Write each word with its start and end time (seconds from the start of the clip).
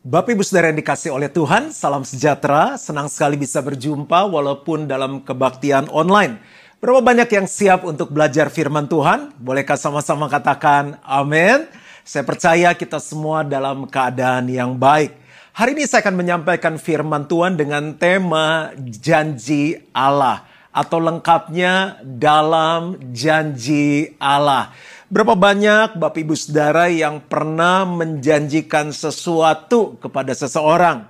Bapak 0.00 0.32
Ibu 0.32 0.40
Saudara 0.40 0.72
yang 0.72 0.80
dikasih 0.80 1.12
oleh 1.12 1.28
Tuhan, 1.28 1.76
salam 1.76 2.08
sejahtera. 2.08 2.80
Senang 2.80 3.12
sekali 3.12 3.36
bisa 3.36 3.60
berjumpa 3.60 4.32
walaupun 4.32 4.88
dalam 4.88 5.20
kebaktian 5.20 5.92
online. 5.92 6.40
Berapa 6.80 7.04
banyak 7.04 7.28
yang 7.28 7.44
siap 7.44 7.84
untuk 7.84 8.08
belajar 8.08 8.48
firman 8.48 8.88
Tuhan? 8.88 9.36
Bolehkah 9.36 9.76
sama-sama 9.76 10.24
katakan 10.32 10.96
amin? 11.04 11.68
Saya 12.00 12.24
percaya 12.24 12.72
kita 12.72 12.96
semua 12.96 13.44
dalam 13.44 13.84
keadaan 13.84 14.48
yang 14.48 14.72
baik. 14.72 15.12
Hari 15.52 15.76
ini 15.76 15.84
saya 15.84 16.00
akan 16.00 16.16
menyampaikan 16.16 16.80
firman 16.80 17.28
Tuhan 17.28 17.60
dengan 17.60 17.92
tema 17.92 18.72
janji 18.80 19.84
Allah 19.92 20.48
atau 20.72 20.96
lengkapnya 20.96 22.00
dalam 22.00 22.96
janji 23.12 24.16
Allah. 24.16 24.72
Berapa 25.10 25.34
banyak 25.34 25.98
Bapak 25.98 26.22
Ibu 26.22 26.38
Saudara 26.38 26.86
yang 26.86 27.18
pernah 27.26 27.82
menjanjikan 27.82 28.94
sesuatu 28.94 29.98
kepada 29.98 30.30
seseorang? 30.38 31.02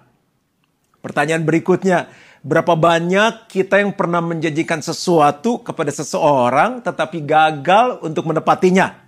Pertanyaan 1.04 1.44
berikutnya, 1.44 2.08
berapa 2.40 2.80
banyak 2.80 3.52
kita 3.52 3.84
yang 3.84 3.92
pernah 3.92 4.24
menjanjikan 4.24 4.80
sesuatu 4.80 5.60
kepada 5.60 5.92
seseorang 5.92 6.80
tetapi 6.80 7.28
gagal 7.28 8.00
untuk 8.00 8.24
menepatinya? 8.24 9.04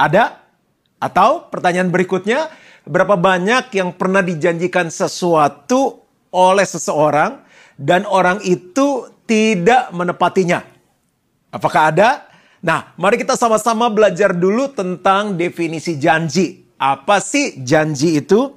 Ada? 0.00 0.40
Atau 0.96 1.52
pertanyaan 1.52 1.92
berikutnya, 1.92 2.48
berapa 2.88 3.20
banyak 3.20 3.76
yang 3.76 3.92
pernah 3.92 4.24
dijanjikan 4.24 4.88
sesuatu 4.88 6.00
oleh 6.32 6.64
seseorang 6.64 7.44
dan 7.76 8.08
orang 8.08 8.40
itu 8.48 9.04
tidak 9.28 9.92
menepatinya? 9.92 10.64
Apakah 11.52 11.92
ada? 11.92 12.29
Nah, 12.60 12.92
mari 13.00 13.16
kita 13.16 13.40
sama-sama 13.40 13.88
belajar 13.88 14.36
dulu 14.36 14.68
tentang 14.68 15.32
definisi 15.32 15.96
janji. 15.96 16.68
Apa 16.76 17.16
sih 17.16 17.56
janji 17.64 18.20
itu? 18.20 18.52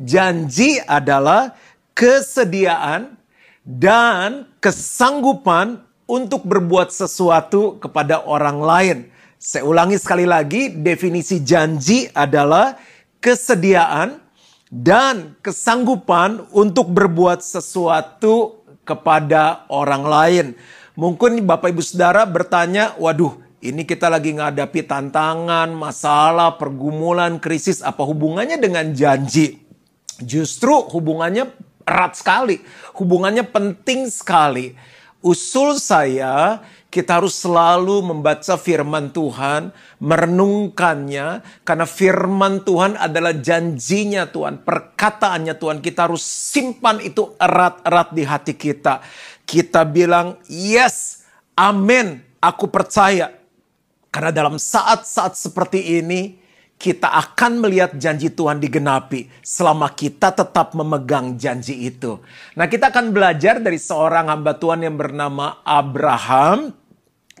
Janji 0.00 0.80
adalah 0.80 1.52
kesediaan 1.92 3.12
dan 3.60 4.48
kesanggupan 4.56 5.84
untuk 6.08 6.48
berbuat 6.48 6.88
sesuatu 6.88 7.76
kepada 7.76 8.24
orang 8.24 8.58
lain. 8.64 8.98
Saya 9.36 9.68
ulangi 9.68 10.00
sekali 10.00 10.24
lagi, 10.24 10.72
definisi 10.72 11.44
janji 11.44 12.08
adalah 12.16 12.80
kesediaan 13.20 14.16
dan 14.72 15.36
kesanggupan 15.44 16.48
untuk 16.56 16.88
berbuat 16.88 17.44
sesuatu 17.44 18.64
kepada 18.88 19.68
orang 19.68 20.04
lain. 20.08 20.46
Mungkin 20.96 21.44
Bapak 21.44 21.72
Ibu 21.72 21.80
Saudara 21.80 22.28
bertanya, 22.28 22.92
waduh 23.00 23.32
ini 23.62 23.86
kita 23.86 24.10
lagi 24.10 24.34
ngadapi 24.34 24.82
tantangan, 24.90 25.70
masalah, 25.70 26.58
pergumulan, 26.58 27.38
krisis, 27.38 27.78
apa 27.78 28.02
hubungannya 28.02 28.58
dengan 28.58 28.90
janji? 28.90 29.62
Justru 30.18 30.82
hubungannya 30.90 31.46
erat 31.86 32.18
sekali, 32.18 32.58
hubungannya 32.98 33.46
penting 33.46 34.10
sekali. 34.10 34.74
Usul 35.22 35.78
saya, 35.78 36.58
kita 36.90 37.22
harus 37.22 37.38
selalu 37.38 38.02
membaca 38.02 38.58
firman 38.58 39.14
Tuhan, 39.14 39.70
merenungkannya, 40.02 41.62
karena 41.62 41.86
firman 41.86 42.66
Tuhan 42.66 42.98
adalah 42.98 43.30
janjinya 43.30 44.26
Tuhan, 44.26 44.66
perkataannya 44.66 45.54
Tuhan. 45.54 45.78
Kita 45.78 46.10
harus 46.10 46.26
simpan 46.26 46.98
itu 46.98 47.38
erat-erat 47.38 48.10
di 48.10 48.26
hati 48.26 48.58
kita. 48.58 49.06
Kita 49.46 49.86
bilang, 49.86 50.42
yes, 50.50 51.22
amin, 51.54 52.18
aku 52.42 52.66
percaya. 52.66 53.41
Karena 54.12 54.28
dalam 54.28 54.60
saat-saat 54.60 55.40
seperti 55.40 55.96
ini, 55.96 56.36
kita 56.76 57.14
akan 57.14 57.64
melihat 57.64 57.96
janji 57.96 58.28
Tuhan 58.28 58.60
digenapi 58.60 59.30
selama 59.40 59.88
kita 59.94 60.34
tetap 60.36 60.76
memegang 60.76 61.38
janji 61.40 61.88
itu. 61.88 62.20
Nah, 62.58 62.68
kita 62.68 62.92
akan 62.92 63.14
belajar 63.14 63.62
dari 63.62 63.78
seorang 63.80 64.28
hamba 64.28 64.58
Tuhan 64.58 64.84
yang 64.84 65.00
bernama 65.00 65.64
Abraham. 65.64 66.76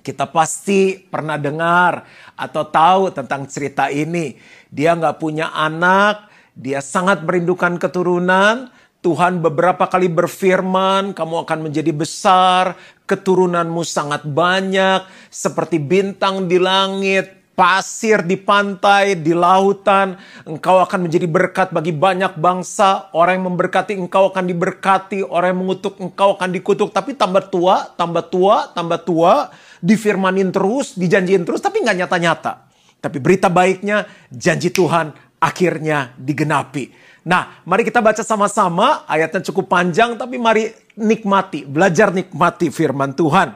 Kita 0.00 0.30
pasti 0.30 0.96
pernah 0.96 1.36
dengar 1.36 2.06
atau 2.38 2.62
tahu 2.64 3.12
tentang 3.12 3.44
cerita 3.50 3.92
ini. 3.92 4.38
Dia 4.72 4.96
nggak 4.96 5.18
punya 5.20 5.52
anak, 5.52 6.30
dia 6.56 6.78
sangat 6.80 7.20
merindukan 7.26 7.76
keturunan, 7.82 8.70
Tuhan 9.02 9.42
beberapa 9.42 9.90
kali 9.90 10.06
berfirman, 10.06 11.10
kamu 11.10 11.42
akan 11.42 11.58
menjadi 11.66 11.90
besar, 11.90 12.78
keturunanmu 13.02 13.82
sangat 13.82 14.22
banyak, 14.22 15.02
seperti 15.26 15.82
bintang 15.82 16.46
di 16.46 16.62
langit, 16.62 17.42
pasir 17.58 18.22
di 18.22 18.38
pantai, 18.38 19.18
di 19.18 19.34
lautan. 19.34 20.14
Engkau 20.46 20.78
akan 20.86 21.10
menjadi 21.10 21.26
berkat 21.26 21.74
bagi 21.74 21.90
banyak 21.90 22.38
bangsa. 22.38 23.10
Orang 23.10 23.42
yang 23.42 23.46
memberkati 23.50 23.98
engkau 23.98 24.30
akan 24.30 24.46
diberkati, 24.46 25.26
orang 25.26 25.50
yang 25.50 25.60
mengutuk 25.66 25.98
engkau 25.98 26.38
akan 26.38 26.54
dikutuk. 26.54 26.94
Tapi 26.94 27.18
tambah 27.18 27.50
tua, 27.50 27.90
tambah 27.98 28.30
tua, 28.30 28.70
tambah 28.70 29.02
tua, 29.02 29.50
difirmanin 29.82 30.54
terus, 30.54 30.94
dijanjiin 30.94 31.42
terus, 31.42 31.58
tapi 31.58 31.82
nggak 31.82 32.06
nyata-nyata. 32.06 32.70
Tapi 33.02 33.18
berita 33.18 33.50
baiknya, 33.50 34.06
janji 34.30 34.70
Tuhan 34.70 35.10
akhirnya 35.42 36.14
digenapi. 36.14 37.10
Nah, 37.22 37.62
mari 37.62 37.86
kita 37.86 38.02
baca 38.02 38.22
sama-sama. 38.26 39.06
Ayatnya 39.06 39.46
cukup 39.46 39.70
panjang, 39.70 40.18
tapi 40.18 40.42
mari 40.42 40.74
nikmati, 40.98 41.62
belajar 41.62 42.10
nikmati 42.10 42.68
firman 42.74 43.14
Tuhan. 43.14 43.54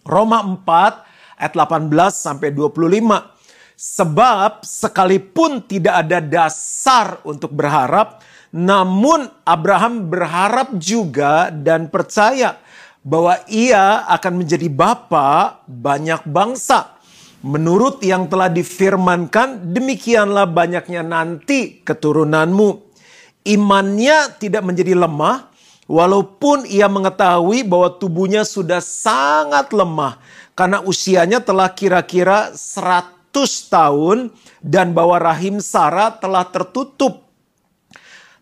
Roma 0.00 0.40
4 0.40 1.40
ayat 1.40 1.52
18 1.52 2.16
sampai 2.16 2.48
25. 2.56 3.36
Sebab 3.80 4.64
sekalipun 4.64 5.64
tidak 5.64 6.04
ada 6.04 6.20
dasar 6.20 7.20
untuk 7.24 7.52
berharap, 7.52 8.20
namun 8.52 9.28
Abraham 9.44 10.08
berharap 10.08 10.76
juga 10.76 11.48
dan 11.48 11.88
percaya 11.88 12.60
bahwa 13.00 13.40
ia 13.48 14.04
akan 14.04 14.44
menjadi 14.44 14.68
bapa 14.68 15.64
banyak 15.64 16.20
bangsa 16.28 16.99
Menurut 17.40 18.04
yang 18.04 18.28
telah 18.28 18.52
difirmankan, 18.52 19.72
demikianlah 19.72 20.44
banyaknya 20.44 21.00
nanti 21.00 21.80
keturunanmu. 21.80 22.92
Imannya 23.48 24.36
tidak 24.36 24.60
menjadi 24.60 24.92
lemah, 24.92 25.48
walaupun 25.88 26.68
ia 26.68 26.84
mengetahui 26.84 27.64
bahwa 27.64 27.96
tubuhnya 27.96 28.44
sudah 28.44 28.84
sangat 28.84 29.72
lemah, 29.72 30.20
karena 30.52 30.84
usianya 30.84 31.40
telah 31.40 31.72
kira-kira 31.72 32.52
100 32.52 33.32
tahun, 33.72 34.28
dan 34.60 34.92
bahwa 34.92 35.16
rahim 35.16 35.64
Sarah 35.64 36.12
telah 36.20 36.44
tertutup. 36.44 37.24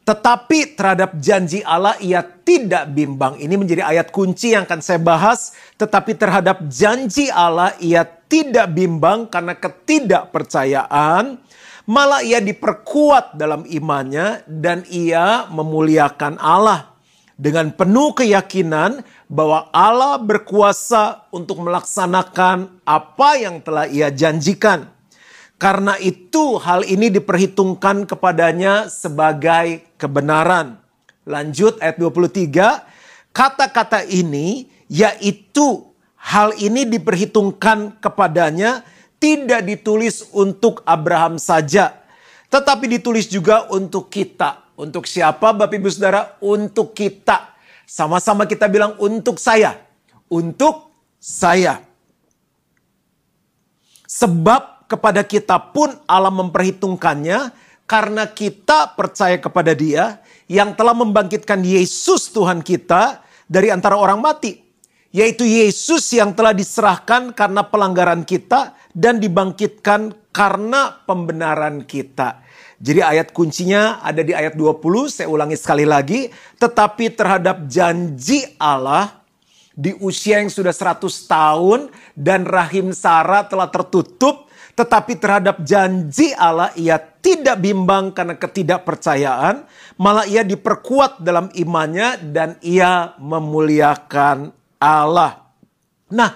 Tetapi 0.03 0.75
terhadap 0.75 1.21
janji 1.21 1.61
Allah 1.63 1.95
ia 2.03 2.25
tidak 2.25 2.91
bimbang. 2.97 3.37
Ini 3.37 3.55
menjadi 3.61 3.85
ayat 3.85 4.09
kunci 4.09 4.57
yang 4.57 4.65
akan 4.65 4.81
saya 4.81 4.97
bahas. 4.97 5.53
Tetapi 5.77 6.17
terhadap 6.17 6.65
janji 6.73 7.29
Allah 7.29 7.77
ia 7.77 8.09
tidak 8.29 8.77
bimbang 8.77 9.27
karena 9.33 9.57
ketidakpercayaan, 9.57 11.41
malah 11.89 12.21
ia 12.21 12.39
diperkuat 12.45 13.35
dalam 13.35 13.65
imannya 13.65 14.45
dan 14.45 14.85
ia 14.93 15.49
memuliakan 15.49 16.37
Allah 16.37 16.93
dengan 17.39 17.71
penuh 17.73 18.13
keyakinan 18.13 19.01
bahwa 19.31 19.71
Allah 19.71 20.19
berkuasa 20.19 21.31
untuk 21.31 21.63
melaksanakan 21.65 22.83
apa 22.83 23.31
yang 23.39 23.65
telah 23.65 23.87
ia 23.89 24.11
janjikan. 24.11 24.91
Karena 25.59 25.99
itu 25.99 26.55
hal 26.59 26.87
ini 26.87 27.11
diperhitungkan 27.11 28.07
kepadanya 28.07 28.87
sebagai 28.87 29.83
kebenaran. 29.99 30.79
Lanjut 31.27 31.83
ayat 31.83 31.99
23, 31.99 33.35
kata-kata 33.35 34.07
ini 34.07 34.71
yaitu 34.87 35.88
hal 36.29 36.53
ini 36.61 36.85
diperhitungkan 36.85 37.97
kepadanya 38.05 38.85
tidak 39.17 39.65
ditulis 39.65 40.29
untuk 40.37 40.85
Abraham 40.85 41.41
saja, 41.41 41.97
tetapi 42.53 43.01
ditulis 43.01 43.27
juga 43.27 43.67
untuk 43.73 44.13
kita. 44.13 44.69
Untuk 44.79 45.11
siapa 45.11 45.51
Bapak 45.51 45.75
Ibu 45.75 45.91
Saudara? 45.91 46.39
Untuk 46.39 46.95
kita. 46.95 47.59
Sama-sama 47.83 48.47
kita 48.47 48.71
bilang 48.71 48.95
untuk 49.03 49.43
saya. 49.43 49.75
Untuk 50.31 50.95
saya. 51.19 51.83
Sebab 54.07 54.87
kepada 54.87 55.27
kita 55.27 55.59
pun 55.75 55.91
Allah 56.07 56.31
memperhitungkannya 56.31 57.51
karena 57.91 58.31
kita 58.31 58.95
percaya 58.95 59.35
kepada 59.43 59.75
dia 59.75 60.23
yang 60.47 60.79
telah 60.79 60.95
membangkitkan 60.95 61.59
Yesus 61.59 62.31
Tuhan 62.31 62.63
kita 62.63 63.27
dari 63.51 63.75
antara 63.75 63.99
orang 63.99 64.23
mati 64.23 64.68
yaitu 65.09 65.49
Yesus 65.49 66.05
yang 66.13 66.37
telah 66.37 66.53
diserahkan 66.53 67.33
karena 67.33 67.65
pelanggaran 67.65 68.29
kita 68.29 68.77
dan 68.93 69.17
dibangkitkan 69.23 70.13
karena 70.33 71.01
pembenaran 71.09 71.83
kita. 71.89 72.45
Jadi 72.79 73.03
ayat 73.03 73.35
kuncinya 73.35 73.99
ada 73.99 74.23
di 74.23 74.31
ayat 74.31 74.55
20, 74.55 75.11
saya 75.11 75.27
ulangi 75.27 75.59
sekali 75.59 75.83
lagi. 75.83 76.31
Tetapi 76.63 77.11
terhadap 77.11 77.67
janji 77.67 78.47
Allah 78.55 79.19
di 79.75 79.95
usia 79.99 80.39
yang 80.39 80.51
sudah 80.51 80.71
100 80.71 81.03
tahun 81.27 81.81
dan 82.15 82.47
rahim 82.47 82.95
Sarah 82.95 83.51
telah 83.51 83.67
tertutup. 83.67 84.47
Tetapi 84.79 85.19
terhadap 85.19 85.59
janji 85.67 86.31
Allah 86.39 86.71
ia 86.79 87.03
tidak 87.03 87.59
bimbang 87.59 88.15
karena 88.15 88.39
ketidakpercayaan, 88.39 89.67
malah 89.99 90.23
ia 90.31 90.47
diperkuat 90.47 91.19
dalam 91.19 91.51
imannya 91.51 92.31
dan 92.31 92.55
ia 92.63 93.19
memuliakan 93.19 94.55
Allah. 94.81 95.45
Nah, 96.15 96.35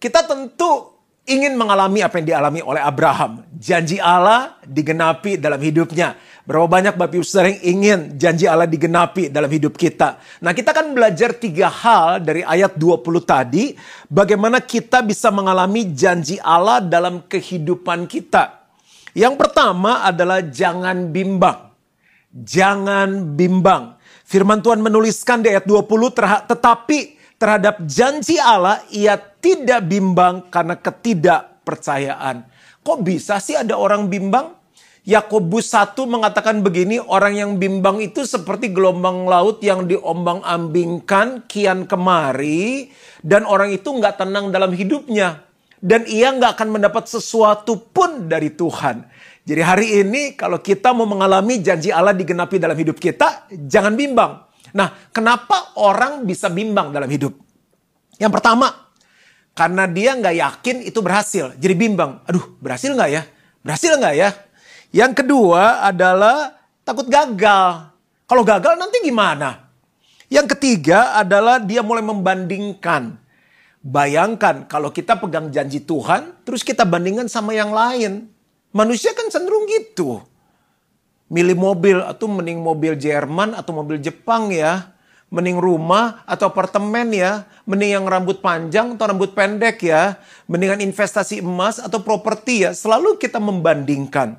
kita 0.00 0.24
tentu 0.26 0.94
ingin 1.24 1.56
mengalami 1.56 2.04
apa 2.04 2.20
yang 2.20 2.36
dialami 2.36 2.60
oleh 2.60 2.82
Abraham. 2.84 3.44
Janji 3.56 3.96
Allah 3.96 4.60
digenapi 4.64 5.40
dalam 5.40 5.60
hidupnya. 5.60 6.16
Berapa 6.44 6.68
banyak 6.68 7.00
Bapak 7.00 7.16
Ibu 7.16 7.24
sering 7.24 7.56
ingin 7.64 8.20
janji 8.20 8.44
Allah 8.44 8.68
digenapi 8.68 9.32
dalam 9.32 9.48
hidup 9.48 9.80
kita. 9.80 10.20
Nah 10.44 10.52
kita 10.52 10.76
akan 10.76 10.92
belajar 10.92 11.32
tiga 11.40 11.72
hal 11.72 12.20
dari 12.20 12.44
ayat 12.44 12.76
20 12.76 13.00
tadi. 13.24 13.72
Bagaimana 14.12 14.60
kita 14.60 15.00
bisa 15.00 15.32
mengalami 15.32 15.88
janji 15.96 16.36
Allah 16.44 16.84
dalam 16.84 17.24
kehidupan 17.24 18.04
kita. 18.04 18.60
Yang 19.16 19.40
pertama 19.40 20.04
adalah 20.04 20.44
jangan 20.44 21.08
bimbang. 21.08 21.72
Jangan 22.28 23.32
bimbang. 23.32 23.96
Firman 24.28 24.60
Tuhan 24.60 24.84
menuliskan 24.84 25.40
di 25.40 25.48
ayat 25.48 25.64
20 25.64 25.88
tetapi 26.44 26.98
terhadap 27.38 27.82
janji 27.84 28.38
Allah 28.38 28.82
ia 28.94 29.18
tidak 29.18 29.84
bimbang 29.86 30.48
karena 30.48 30.78
ketidakpercayaan. 30.78 32.46
Kok 32.84 32.98
bisa 33.00 33.40
sih 33.40 33.56
ada 33.56 33.76
orang 33.80 34.12
bimbang? 34.12 34.52
Yakobus 35.04 35.68
1 35.76 36.00
mengatakan 36.08 36.64
begini, 36.64 36.96
orang 36.96 37.36
yang 37.36 37.50
bimbang 37.60 38.00
itu 38.00 38.24
seperti 38.24 38.72
gelombang 38.72 39.28
laut 39.28 39.60
yang 39.60 39.84
diombang-ambingkan 39.84 41.44
kian 41.44 41.84
kemari 41.84 42.88
dan 43.20 43.44
orang 43.44 43.76
itu 43.76 43.92
nggak 43.92 44.16
tenang 44.16 44.48
dalam 44.48 44.72
hidupnya 44.72 45.44
dan 45.84 46.08
ia 46.08 46.32
nggak 46.32 46.56
akan 46.56 46.80
mendapat 46.80 47.04
sesuatu 47.04 47.76
pun 47.92 48.32
dari 48.32 48.56
Tuhan. 48.56 49.04
Jadi 49.44 49.60
hari 49.60 50.00
ini 50.00 50.32
kalau 50.40 50.56
kita 50.64 50.96
mau 50.96 51.04
mengalami 51.04 51.60
janji 51.60 51.92
Allah 51.92 52.16
digenapi 52.16 52.56
dalam 52.56 52.72
hidup 52.72 52.96
kita, 52.96 53.44
jangan 53.52 53.92
bimbang. 53.92 54.40
Nah, 54.74 54.90
kenapa 55.14 55.78
orang 55.78 56.26
bisa 56.26 56.50
bimbang 56.50 56.90
dalam 56.90 57.06
hidup? 57.06 57.30
Yang 58.18 58.32
pertama, 58.34 58.90
karena 59.54 59.86
dia 59.86 60.18
nggak 60.18 60.34
yakin 60.34 60.76
itu 60.82 60.98
berhasil, 60.98 61.54
jadi 61.54 61.74
bimbang. 61.78 62.26
Aduh, 62.26 62.58
berhasil 62.58 62.90
nggak 62.90 63.10
ya? 63.10 63.22
Berhasil 63.62 63.94
nggak 63.94 64.14
ya? 64.18 64.30
Yang 64.90 65.22
kedua 65.22 65.86
adalah 65.86 66.58
takut 66.82 67.06
gagal. 67.06 67.94
Kalau 68.26 68.42
gagal 68.42 68.74
nanti 68.74 68.98
gimana? 69.02 69.70
Yang 70.26 70.58
ketiga 70.58 71.14
adalah 71.14 71.62
dia 71.62 71.82
mulai 71.86 72.02
membandingkan. 72.02 73.14
Bayangkan 73.84 74.66
kalau 74.66 74.90
kita 74.90 75.20
pegang 75.22 75.54
janji 75.54 75.86
Tuhan, 75.86 76.42
terus 76.42 76.66
kita 76.66 76.82
bandingkan 76.82 77.30
sama 77.30 77.54
yang 77.54 77.70
lain. 77.70 78.26
Manusia 78.74 79.14
kan 79.14 79.30
cenderung 79.30 79.70
gitu. 79.70 80.18
Milih 81.32 81.56
mobil 81.56 81.98
atau 82.04 82.28
mending 82.28 82.60
mobil 82.60 82.94
Jerman 82.96 83.56
atau 83.56 83.72
mobil 83.72 83.96
Jepang 84.00 84.52
ya. 84.52 84.92
Mending 85.32 85.58
rumah 85.58 86.22
atau 86.28 86.52
apartemen 86.52 87.10
ya. 87.10 87.48
Mending 87.64 87.96
yang 88.00 88.06
rambut 88.06 88.44
panjang 88.44 88.94
atau 88.94 89.08
rambut 89.08 89.32
pendek 89.32 89.80
ya. 89.82 90.20
Mendingan 90.46 90.84
investasi 90.84 91.40
emas 91.40 91.80
atau 91.80 92.04
properti 92.04 92.68
ya. 92.68 92.70
Selalu 92.76 93.16
kita 93.16 93.40
membandingkan. 93.40 94.36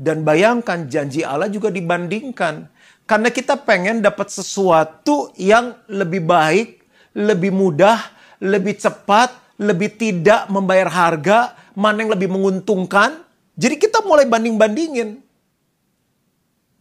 Dan 0.00 0.24
bayangkan 0.24 0.88
janji 0.88 1.22
Allah 1.22 1.52
juga 1.52 1.68
dibandingkan. 1.68 2.66
Karena 3.04 3.28
kita 3.28 3.60
pengen 3.60 4.00
dapat 4.00 4.32
sesuatu 4.32 5.34
yang 5.36 5.76
lebih 5.90 6.24
baik, 6.24 6.80
lebih 7.12 7.52
mudah, 7.52 8.00
lebih 8.40 8.80
cepat, 8.80 9.30
lebih 9.60 9.94
tidak 10.00 10.48
membayar 10.48 10.88
harga, 10.88 11.54
mana 11.76 12.02
yang 12.02 12.12
lebih 12.16 12.32
menguntungkan. 12.32 13.20
Jadi 13.54 13.76
kita 13.76 14.00
mulai 14.02 14.24
banding-bandingin. 14.24 15.20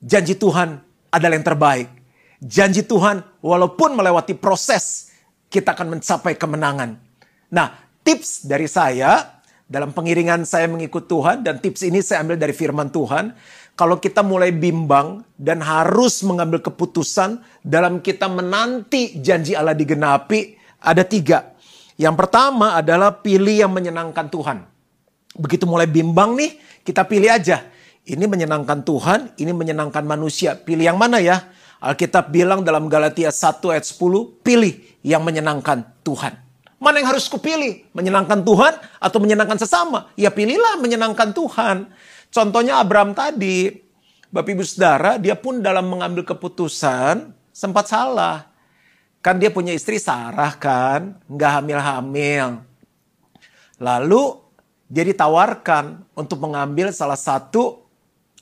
Janji 0.02 0.34
Tuhan 0.34 0.82
adalah 1.14 1.38
yang 1.38 1.46
terbaik. 1.46 1.88
Janji 2.42 2.82
Tuhan 2.82 3.22
walaupun 3.46 3.94
melewati 3.94 4.34
proses, 4.34 5.14
kita 5.46 5.78
akan 5.78 5.98
mencapai 5.98 6.34
kemenangan. 6.34 6.98
Nah, 7.54 7.70
tips 8.02 8.50
dari 8.50 8.66
saya 8.66 9.42
dalam 9.70 9.94
pengiringan 9.94 10.42
saya 10.42 10.66
mengikut 10.66 11.06
Tuhan 11.06 11.46
dan 11.46 11.62
tips 11.62 11.86
ini 11.86 12.02
saya 12.02 12.26
ambil 12.26 12.42
dari 12.42 12.52
firman 12.52 12.90
Tuhan. 12.90 13.38
Kalau 13.78 14.02
kita 14.02 14.26
mulai 14.26 14.50
bimbang 14.50 15.22
dan 15.38 15.62
harus 15.62 16.26
mengambil 16.26 16.60
keputusan 16.66 17.40
dalam 17.62 18.02
kita 18.02 18.26
menanti 18.26 19.22
janji 19.22 19.54
Allah 19.54 19.78
digenapi, 19.78 20.58
ada 20.82 21.06
tiga. 21.06 21.54
Yang 21.96 22.16
pertama 22.26 22.74
adalah 22.74 23.22
pilih 23.22 23.54
yang 23.54 23.72
menyenangkan 23.72 24.28
Tuhan. 24.34 24.66
Begitu 25.38 25.64
mulai 25.70 25.86
bimbang 25.86 26.34
nih, 26.36 26.58
kita 26.82 27.06
pilih 27.06 27.32
aja. 27.32 27.64
Ini 28.02 28.26
menyenangkan 28.26 28.82
Tuhan, 28.82 29.38
ini 29.38 29.54
menyenangkan 29.54 30.02
manusia. 30.02 30.58
Pilih 30.58 30.90
yang 30.90 30.98
mana 30.98 31.22
ya? 31.22 31.46
Alkitab 31.82 32.34
bilang 32.34 32.66
dalam 32.66 32.90
Galatia 32.90 33.30
1 33.30 33.62
ayat 33.74 33.86
10, 33.86 34.42
pilih 34.42 34.74
yang 35.06 35.22
menyenangkan 35.22 35.86
Tuhan. 36.02 36.34
Mana 36.82 36.98
yang 36.98 37.14
harus 37.14 37.30
kupilih? 37.30 37.86
Menyenangkan 37.94 38.42
Tuhan 38.42 38.74
atau 38.98 39.18
menyenangkan 39.22 39.62
sesama? 39.62 40.10
Ya 40.18 40.34
pilihlah 40.34 40.82
menyenangkan 40.82 41.30
Tuhan. 41.30 41.94
Contohnya 42.34 42.82
Abraham 42.82 43.14
tadi. 43.14 43.70
Bapak 44.34 44.50
Ibu 44.50 44.64
Saudara, 44.66 45.22
dia 45.22 45.38
pun 45.38 45.62
dalam 45.62 45.86
mengambil 45.86 46.26
keputusan 46.26 47.36
sempat 47.54 47.86
salah. 47.92 48.50
Kan 49.22 49.38
dia 49.38 49.54
punya 49.54 49.78
istri 49.78 50.02
Sarah 50.02 50.58
kan, 50.58 51.22
nggak 51.30 51.52
hamil-hamil. 51.62 52.66
Lalu 53.78 54.42
dia 54.90 55.06
ditawarkan 55.06 56.18
untuk 56.18 56.42
mengambil 56.42 56.90
salah 56.90 57.20
satu 57.20 57.91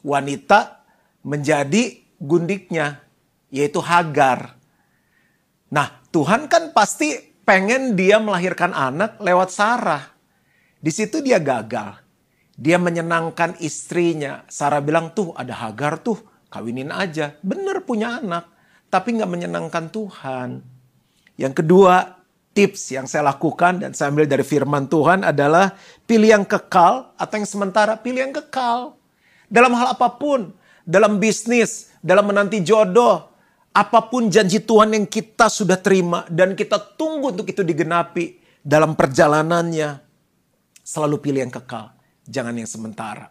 wanita 0.06 0.84
menjadi 1.24 2.00
gundiknya, 2.20 3.04
yaitu 3.52 3.80
Hagar. 3.80 4.60
Nah, 5.70 6.02
Tuhan 6.10 6.50
kan 6.50 6.74
pasti 6.74 7.16
pengen 7.46 7.98
dia 7.98 8.22
melahirkan 8.22 8.76
anak 8.76 9.18
lewat 9.18 9.50
Sarah. 9.50 10.04
Di 10.78 10.94
situ 10.94 11.24
dia 11.24 11.42
gagal. 11.42 11.98
Dia 12.60 12.76
menyenangkan 12.76 13.56
istrinya. 13.64 14.44
Sarah 14.52 14.84
bilang 14.84 15.16
tuh 15.16 15.32
ada 15.34 15.56
Hagar 15.56 15.98
tuh 16.04 16.20
kawinin 16.52 16.92
aja. 16.92 17.34
Bener 17.40 17.82
punya 17.88 18.20
anak. 18.20 18.52
Tapi 18.92 19.16
nggak 19.16 19.32
menyenangkan 19.32 19.88
Tuhan. 19.88 20.60
Yang 21.40 21.64
kedua 21.64 22.20
tips 22.52 22.92
yang 22.92 23.08
saya 23.08 23.32
lakukan 23.32 23.80
dan 23.80 23.96
saya 23.96 24.12
ambil 24.12 24.28
dari 24.28 24.44
firman 24.44 24.92
Tuhan 24.92 25.24
adalah 25.24 25.72
pilih 26.04 26.36
yang 26.36 26.44
kekal 26.44 27.16
atau 27.16 27.34
yang 27.40 27.48
sementara. 27.48 27.96
Pilih 27.96 28.28
yang 28.28 28.36
kekal. 28.36 28.99
Dalam 29.50 29.74
hal 29.76 29.98
apa 29.98 30.16
pun. 30.16 30.54
Dalam 30.90 31.22
bisnis, 31.22 31.94
dalam 32.02 32.34
menanti 32.34 32.66
jodoh, 32.66 33.30
apa 33.70 34.10
pun 34.10 34.26
janji 34.34 34.58
Tuhan 34.58 34.98
yang 34.98 35.06
kita 35.06 35.46
sudah 35.46 35.78
terima 35.78 36.26
dan 36.26 36.58
kita 36.58 36.82
tunggu 36.98 37.30
untuk 37.30 37.46
itu 37.46 37.62
digenapi 37.62 38.42
dalam 38.66 38.98
perjalanannya, 38.98 40.02
selalu 40.82 41.22
pilih 41.22 41.46
yang 41.46 41.54
kekal, 41.54 41.94
jangan 42.26 42.58
yang 42.58 42.66
sementara. 42.66 43.30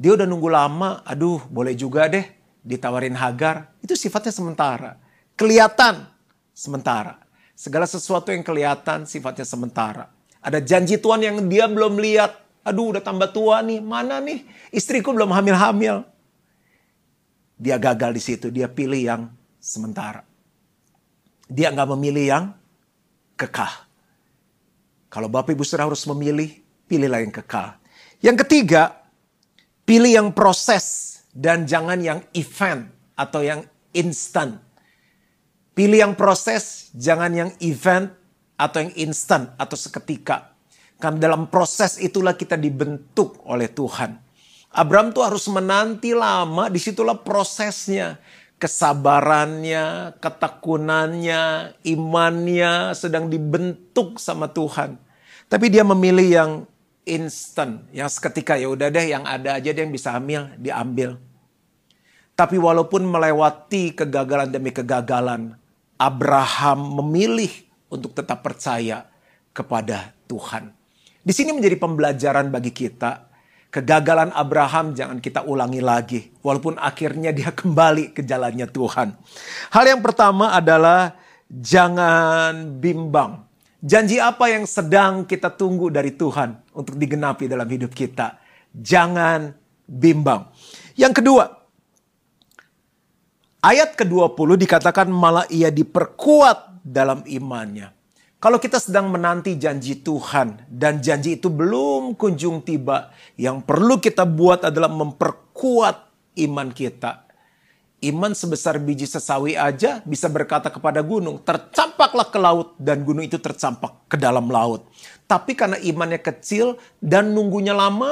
Dia 0.00 0.16
udah 0.16 0.24
nunggu 0.24 0.48
lama, 0.48 1.04
aduh 1.04 1.44
boleh 1.52 1.76
juga 1.76 2.08
deh 2.08 2.24
ditawarin 2.64 3.16
Hagar, 3.16 3.68
itu 3.84 3.92
sifatnya 3.92 4.32
sementara. 4.32 4.96
Kelihatan 5.36 6.08
sementara. 6.56 7.20
Segala 7.52 7.84
sesuatu 7.84 8.32
yang 8.32 8.40
kelihatan 8.40 9.04
sifatnya 9.04 9.44
sementara. 9.44 10.08
Ada 10.40 10.64
janji 10.64 10.96
Tuhan 10.96 11.20
yang 11.20 11.36
dia 11.52 11.68
belum 11.68 12.00
lihat. 12.00 12.32
Aduh 12.60 12.92
udah 12.92 13.02
tambah 13.02 13.32
tua 13.32 13.64
nih, 13.64 13.80
mana 13.80 14.20
nih? 14.20 14.44
Istriku 14.68 15.16
belum 15.16 15.32
hamil-hamil. 15.32 16.04
Dia 17.60 17.76
gagal 17.76 18.16
di 18.16 18.22
situ, 18.22 18.46
dia 18.48 18.68
pilih 18.68 19.00
yang 19.00 19.22
sementara. 19.60 20.24
Dia 21.48 21.72
nggak 21.72 21.88
memilih 21.96 22.24
yang 22.24 22.44
kekal. 23.36 23.68
Kalau 25.10 25.26
Bapak 25.26 25.52
Ibu 25.52 25.64
Saudara 25.66 25.90
harus 25.90 26.06
memilih, 26.06 26.62
pilihlah 26.86 27.20
yang 27.24 27.34
kekal. 27.34 27.76
Yang 28.22 28.46
ketiga, 28.46 29.02
pilih 29.88 30.12
yang 30.12 30.28
proses 30.30 31.18
dan 31.34 31.66
jangan 31.66 31.98
yang 31.98 32.20
event 32.36 32.86
atau 33.16 33.40
yang 33.42 33.64
instan. 33.90 34.60
Pilih 35.74 35.98
yang 35.98 36.14
proses, 36.14 36.92
jangan 36.92 37.32
yang 37.32 37.50
event 37.64 38.12
atau 38.54 38.84
yang 38.84 38.92
instan 38.94 39.50
atau 39.56 39.74
seketika. 39.74 40.49
Karena 41.00 41.32
dalam 41.32 41.48
proses 41.48 41.96
itulah 41.96 42.36
kita 42.36 42.60
dibentuk 42.60 43.40
oleh 43.48 43.72
Tuhan. 43.72 44.20
Abraham 44.70 45.10
tuh 45.10 45.24
harus 45.24 45.48
menanti 45.48 46.12
lama, 46.14 46.68
di 46.68 46.78
situlah 46.78 47.16
prosesnya. 47.18 48.20
Kesabarannya, 48.60 50.14
ketekunannya, 50.20 51.42
imannya 51.80 52.92
sedang 52.92 53.32
dibentuk 53.32 54.20
sama 54.20 54.52
Tuhan. 54.52 55.00
Tapi 55.48 55.66
dia 55.72 55.80
memilih 55.80 56.28
yang 56.28 56.50
instan, 57.08 57.88
yang 57.90 58.12
seketika 58.12 58.60
ya 58.60 58.68
udah 58.68 58.92
deh 58.92 59.16
yang 59.16 59.24
ada 59.24 59.56
aja 59.56 59.72
deh 59.72 59.80
yang 59.80 59.90
bisa 59.90 60.12
hamil, 60.12 60.52
diambil. 60.60 61.16
Tapi 62.36 62.60
walaupun 62.60 63.08
melewati 63.08 63.96
kegagalan 63.96 64.52
demi 64.52 64.76
kegagalan, 64.76 65.56
Abraham 65.96 67.00
memilih 67.00 67.50
untuk 67.88 68.12
tetap 68.12 68.44
percaya 68.44 69.08
kepada 69.56 70.12
Tuhan. 70.28 70.79
Di 71.20 71.32
sini 71.36 71.52
menjadi 71.52 71.76
pembelajaran 71.76 72.48
bagi 72.48 72.72
kita. 72.72 73.28
Kegagalan 73.70 74.34
Abraham 74.34 74.98
jangan 74.98 75.22
kita 75.22 75.46
ulangi 75.46 75.78
lagi. 75.78 76.20
Walaupun 76.42 76.80
akhirnya 76.80 77.30
dia 77.30 77.54
kembali 77.60 78.16
ke 78.16 78.24
jalannya 78.24 78.66
Tuhan. 78.66 79.14
Hal 79.70 79.84
yang 79.86 80.02
pertama 80.02 80.56
adalah 80.56 81.14
jangan 81.46 82.80
bimbang. 82.80 83.46
Janji 83.80 84.20
apa 84.20 84.52
yang 84.52 84.68
sedang 84.68 85.24
kita 85.24 85.48
tunggu 85.56 85.88
dari 85.88 86.12
Tuhan 86.12 86.76
untuk 86.76 87.00
digenapi 87.00 87.48
dalam 87.48 87.64
hidup 87.64 87.96
kita? 87.96 88.36
Jangan 88.76 89.56
bimbang. 89.88 90.52
Yang 91.00 91.24
kedua, 91.24 91.44
ayat 93.64 93.96
ke-20 93.96 94.48
dikatakan 94.68 95.08
malah 95.08 95.48
ia 95.48 95.72
diperkuat 95.72 96.84
dalam 96.84 97.24
imannya. 97.24 97.99
Kalau 98.40 98.56
kita 98.56 98.80
sedang 98.80 99.12
menanti 99.12 99.52
janji 99.60 100.00
Tuhan 100.00 100.64
dan 100.64 101.04
janji 101.04 101.36
itu 101.36 101.52
belum 101.52 102.16
kunjung 102.16 102.64
tiba, 102.64 103.12
yang 103.36 103.60
perlu 103.60 104.00
kita 104.00 104.24
buat 104.24 104.64
adalah 104.64 104.88
memperkuat 104.88 105.96
iman 106.48 106.72
kita. 106.72 107.28
Iman 108.00 108.32
sebesar 108.32 108.80
biji 108.80 109.04
sesawi 109.04 109.60
aja 109.60 110.00
bisa 110.08 110.32
berkata 110.32 110.72
kepada 110.72 111.04
gunung, 111.04 111.44
tercampaklah 111.44 112.32
ke 112.32 112.40
laut 112.40 112.72
dan 112.80 113.04
gunung 113.04 113.28
itu 113.28 113.36
tercampak 113.36 114.08
ke 114.08 114.16
dalam 114.16 114.48
laut. 114.48 114.88
Tapi 115.28 115.52
karena 115.52 115.76
imannya 115.76 116.24
kecil 116.24 116.80
dan 116.96 117.36
nunggunya 117.36 117.76
lama, 117.76 118.08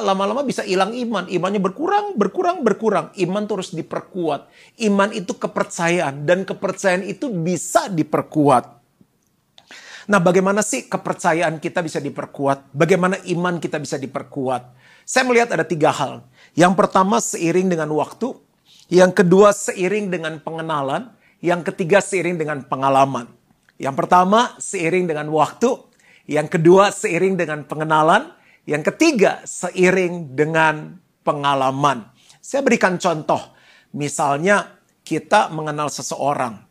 lama-lama 0.00 0.40
bisa 0.40 0.64
hilang 0.64 0.96
iman. 0.96 1.28
Imannya 1.28 1.60
berkurang, 1.60 2.16
berkurang, 2.16 2.64
berkurang. 2.64 3.12
Iman 3.20 3.44
terus 3.44 3.76
diperkuat. 3.76 4.48
Iman 4.80 5.12
itu 5.12 5.36
kepercayaan 5.36 6.24
dan 6.24 6.48
kepercayaan 6.48 7.04
itu 7.04 7.28
bisa 7.28 7.92
diperkuat. 7.92 8.85
Nah, 10.06 10.22
bagaimana 10.22 10.62
sih 10.62 10.86
kepercayaan 10.86 11.58
kita 11.58 11.82
bisa 11.82 11.98
diperkuat? 11.98 12.70
Bagaimana 12.70 13.18
iman 13.26 13.58
kita 13.58 13.82
bisa 13.82 13.98
diperkuat? 13.98 14.62
Saya 15.02 15.26
melihat 15.26 15.50
ada 15.50 15.66
tiga 15.66 15.90
hal. 15.90 16.22
Yang 16.54 16.78
pertama, 16.78 17.18
seiring 17.18 17.66
dengan 17.66 17.90
waktu. 17.90 18.38
Yang 18.86 19.22
kedua, 19.22 19.50
seiring 19.50 20.06
dengan 20.14 20.38
pengenalan. 20.38 21.10
Yang 21.42 21.74
ketiga, 21.74 21.98
seiring 21.98 22.38
dengan 22.38 22.62
pengalaman. 22.62 23.26
Yang 23.82 23.94
pertama, 23.98 24.54
seiring 24.62 25.10
dengan 25.10 25.26
waktu. 25.34 25.74
Yang 26.30 26.58
kedua, 26.58 26.94
seiring 26.94 27.34
dengan 27.34 27.66
pengenalan. 27.66 28.30
Yang 28.62 28.94
ketiga, 28.94 29.42
seiring 29.42 30.38
dengan 30.38 31.02
pengalaman. 31.26 32.14
Saya 32.38 32.62
berikan 32.62 32.94
contoh. 32.94 33.42
Misalnya, 33.90 34.78
kita 35.02 35.50
mengenal 35.50 35.90
seseorang 35.90 36.65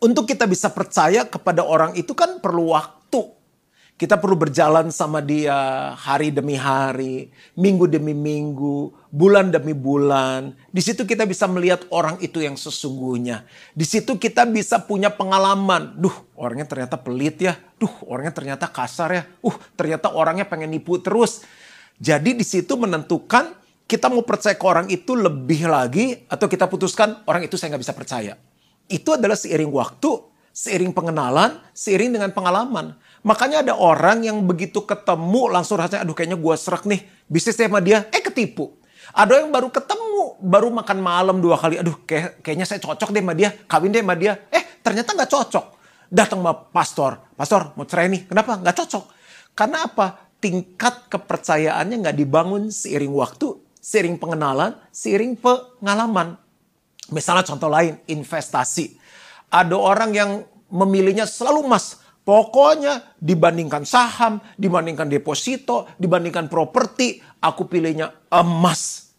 untuk 0.00 0.28
kita 0.28 0.44
bisa 0.44 0.68
percaya 0.68 1.24
kepada 1.24 1.64
orang 1.64 1.96
itu 1.96 2.12
kan 2.12 2.40
perlu 2.40 2.76
waktu. 2.76 3.36
Kita 3.96 4.20
perlu 4.20 4.36
berjalan 4.36 4.92
sama 4.92 5.24
dia 5.24 5.56
hari 5.96 6.28
demi 6.28 6.52
hari, 6.52 7.32
minggu 7.56 7.88
demi 7.88 8.12
minggu, 8.12 8.92
bulan 9.08 9.48
demi 9.48 9.72
bulan. 9.72 10.52
Di 10.68 10.84
situ 10.84 11.08
kita 11.08 11.24
bisa 11.24 11.48
melihat 11.48 11.88
orang 11.88 12.20
itu 12.20 12.44
yang 12.44 12.60
sesungguhnya. 12.60 13.48
Di 13.72 13.88
situ 13.88 14.20
kita 14.20 14.44
bisa 14.44 14.84
punya 14.84 15.08
pengalaman. 15.08 15.96
Duh, 15.96 16.12
orangnya 16.36 16.68
ternyata 16.68 17.00
pelit 17.00 17.40
ya. 17.40 17.56
Duh, 17.80 17.88
orangnya 18.04 18.36
ternyata 18.36 18.68
kasar 18.68 19.16
ya. 19.16 19.22
Uh, 19.40 19.56
ternyata 19.80 20.12
orangnya 20.12 20.44
pengen 20.44 20.76
nipu 20.76 21.00
terus. 21.00 21.40
Jadi 21.96 22.36
di 22.36 22.44
situ 22.44 22.76
menentukan 22.76 23.56
kita 23.88 24.12
mau 24.12 24.20
percaya 24.28 24.60
ke 24.60 24.66
orang 24.68 24.92
itu 24.92 25.16
lebih 25.16 25.72
lagi 25.72 26.20
atau 26.28 26.44
kita 26.44 26.68
putuskan 26.68 27.24
orang 27.24 27.48
itu 27.48 27.56
saya 27.56 27.72
nggak 27.72 27.80
bisa 27.88 27.96
percaya 27.96 28.36
itu 28.86 29.14
adalah 29.14 29.34
seiring 29.34 29.70
waktu, 29.70 30.10
seiring 30.54 30.94
pengenalan, 30.94 31.60
seiring 31.76 32.16
dengan 32.16 32.30
pengalaman. 32.32 32.96
Makanya 33.26 33.66
ada 33.66 33.74
orang 33.74 34.22
yang 34.22 34.38
begitu 34.46 34.86
ketemu 34.86 35.50
langsung 35.50 35.76
rasanya, 35.76 36.06
aduh 36.06 36.14
kayaknya 36.14 36.38
gue 36.38 36.54
serak 36.54 36.86
nih, 36.86 37.02
bisnis 37.26 37.58
sama 37.58 37.82
dia, 37.82 38.06
eh 38.14 38.22
ketipu. 38.22 38.78
Ada 39.10 39.42
yang 39.42 39.50
baru 39.50 39.70
ketemu, 39.70 40.38
baru 40.42 40.68
makan 40.70 40.98
malam 41.02 41.36
dua 41.42 41.58
kali, 41.58 41.78
aduh 41.78 41.98
kayak, 42.06 42.42
kayaknya 42.42 42.66
saya 42.66 42.78
cocok 42.82 43.10
deh 43.10 43.22
sama 43.22 43.34
dia, 43.34 43.50
kawin 43.66 43.90
deh 43.90 44.02
sama 44.02 44.14
dia. 44.14 44.46
Eh 44.50 44.82
ternyata 44.82 45.14
nggak 45.14 45.30
cocok. 45.30 45.66
Datang 46.06 46.38
sama 46.38 46.54
pastor, 46.54 47.18
pastor 47.34 47.74
mau 47.74 47.82
cerai 47.82 48.06
nih, 48.06 48.30
kenapa? 48.30 48.62
Nggak 48.62 48.76
cocok. 48.78 49.04
Karena 49.58 49.90
apa? 49.90 50.06
Tingkat 50.38 51.10
kepercayaannya 51.10 51.96
nggak 52.06 52.16
dibangun 52.18 52.70
seiring 52.70 53.10
waktu, 53.10 53.58
seiring 53.82 54.22
pengenalan, 54.22 54.78
seiring 54.94 55.34
pengalaman. 55.34 56.38
Misalnya 57.14 57.46
contoh 57.46 57.70
lain, 57.70 57.98
investasi. 58.10 58.98
Ada 59.52 59.76
orang 59.78 60.10
yang 60.10 60.30
memilihnya 60.72 61.26
selalu 61.26 61.66
emas. 61.66 62.02
Pokoknya 62.26 63.14
dibandingkan 63.22 63.86
saham, 63.86 64.42
dibandingkan 64.58 65.06
deposito, 65.06 65.86
dibandingkan 65.94 66.50
properti, 66.50 67.22
aku 67.38 67.70
pilihnya 67.70 68.10
emas. 68.34 69.14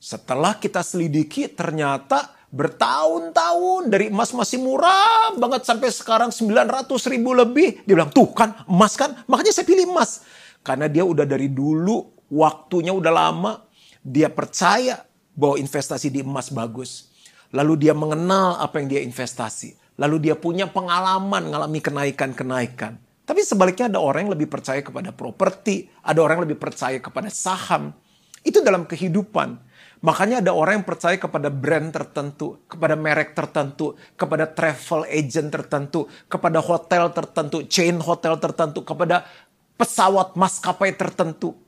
Setelah 0.00 0.56
kita 0.56 0.80
selidiki 0.80 1.52
ternyata 1.52 2.38
bertahun-tahun 2.48 3.92
dari 3.92 4.08
emas 4.08 4.32
masih 4.32 4.64
murah 4.64 5.36
banget 5.36 5.68
sampai 5.68 5.92
sekarang 5.92 6.32
900 6.32 6.88
ribu 7.12 7.36
lebih. 7.36 7.84
Dia 7.84 7.92
bilang 7.92 8.08
tuh 8.08 8.32
kan 8.32 8.64
emas 8.64 8.96
kan 8.96 9.12
makanya 9.28 9.52
saya 9.52 9.68
pilih 9.68 9.84
emas. 9.92 10.24
Karena 10.64 10.88
dia 10.88 11.04
udah 11.04 11.28
dari 11.28 11.52
dulu 11.52 12.24
waktunya 12.32 12.96
udah 12.96 13.12
lama 13.12 13.52
dia 14.00 14.32
percaya 14.32 15.04
bahwa 15.36 15.60
investasi 15.60 16.08
di 16.08 16.24
emas 16.24 16.48
bagus. 16.48 17.07
Lalu 17.54 17.88
dia 17.88 17.94
mengenal 17.96 18.60
apa 18.60 18.80
yang 18.80 18.88
dia 18.92 19.00
investasi. 19.00 19.76
Lalu 19.98 20.30
dia 20.30 20.34
punya 20.38 20.68
pengalaman 20.68 21.48
mengalami 21.48 21.80
kenaikan-kenaikan. 21.82 23.00
Tapi 23.28 23.44
sebaliknya 23.44 23.92
ada 23.92 24.00
orang 24.00 24.24
yang 24.24 24.32
lebih 24.40 24.48
percaya 24.48 24.80
kepada 24.80 25.12
properti, 25.12 25.88
ada 26.00 26.24
orang 26.24 26.40
yang 26.40 26.46
lebih 26.48 26.60
percaya 26.60 26.96
kepada 26.96 27.28
saham. 27.28 27.92
Itu 28.40 28.64
dalam 28.64 28.88
kehidupan. 28.88 29.68
Makanya 30.00 30.40
ada 30.40 30.54
orang 30.54 30.80
yang 30.80 30.86
percaya 30.86 31.18
kepada 31.18 31.50
brand 31.50 31.90
tertentu, 31.90 32.62
kepada 32.70 32.94
merek 32.94 33.34
tertentu, 33.34 33.98
kepada 34.14 34.46
travel 34.46 35.04
agent 35.10 35.50
tertentu, 35.50 36.06
kepada 36.30 36.62
hotel 36.62 37.10
tertentu, 37.10 37.66
chain 37.66 37.98
hotel 37.98 38.38
tertentu, 38.38 38.86
kepada 38.86 39.26
pesawat 39.74 40.38
maskapai 40.38 40.94
tertentu. 40.94 41.58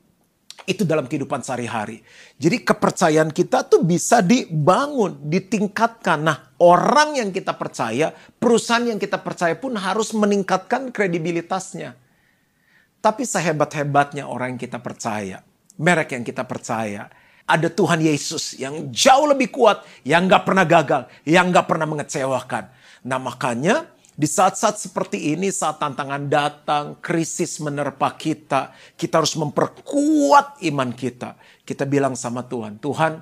Itu 0.68 0.84
dalam 0.84 1.08
kehidupan 1.08 1.40
sehari-hari. 1.40 2.04
Jadi 2.36 2.60
kepercayaan 2.60 3.32
kita 3.32 3.64
tuh 3.64 3.80
bisa 3.84 4.20
dibangun, 4.20 5.16
ditingkatkan. 5.28 6.20
Nah 6.20 6.52
orang 6.60 7.16
yang 7.16 7.30
kita 7.32 7.56
percaya, 7.56 8.12
perusahaan 8.12 8.84
yang 8.84 9.00
kita 9.00 9.16
percaya 9.20 9.56
pun 9.56 9.74
harus 9.76 10.12
meningkatkan 10.12 10.92
kredibilitasnya. 10.92 11.96
Tapi 13.00 13.24
sehebat-hebatnya 13.24 14.28
orang 14.28 14.56
yang 14.56 14.60
kita 14.60 14.76
percaya, 14.76 15.40
merek 15.80 16.12
yang 16.12 16.24
kita 16.24 16.44
percaya, 16.44 17.08
ada 17.48 17.68
Tuhan 17.72 17.98
Yesus 18.04 18.60
yang 18.60 18.92
jauh 18.92 19.26
lebih 19.26 19.50
kuat, 19.50 19.82
yang 20.06 20.28
gak 20.30 20.44
pernah 20.46 20.62
gagal, 20.68 21.08
yang 21.24 21.48
gak 21.50 21.66
pernah 21.66 21.88
mengecewakan. 21.88 22.70
Nah 23.08 23.18
makanya 23.18 23.88
di 24.20 24.28
saat-saat 24.28 24.76
seperti 24.76 25.32
ini, 25.32 25.48
saat 25.48 25.80
tantangan 25.80 26.28
datang, 26.28 27.00
krisis 27.00 27.56
menerpa 27.56 28.12
kita, 28.20 28.76
kita 28.92 29.24
harus 29.24 29.32
memperkuat 29.32 30.60
iman 30.60 30.92
kita. 30.92 31.40
Kita 31.64 31.88
bilang 31.88 32.12
sama 32.12 32.44
Tuhan, 32.44 32.76
Tuhan, 32.84 33.16